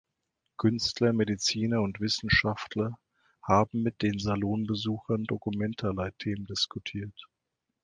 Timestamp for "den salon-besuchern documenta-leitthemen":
4.01-6.45